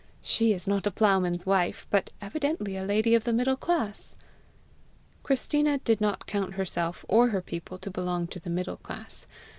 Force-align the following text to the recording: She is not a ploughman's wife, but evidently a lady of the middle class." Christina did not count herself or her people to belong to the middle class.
She 0.23 0.51
is 0.51 0.67
not 0.67 0.87
a 0.87 0.91
ploughman's 0.91 1.45
wife, 1.45 1.85
but 1.91 2.09
evidently 2.21 2.75
a 2.75 2.83
lady 2.83 3.13
of 3.13 3.23
the 3.23 3.31
middle 3.31 3.55
class." 3.55 4.15
Christina 5.21 5.77
did 5.77 6.01
not 6.01 6.25
count 6.25 6.55
herself 6.55 7.05
or 7.07 7.27
her 7.27 7.39
people 7.43 7.77
to 7.77 7.91
belong 7.91 8.25
to 8.29 8.39
the 8.39 8.49
middle 8.49 8.77
class. 8.77 9.27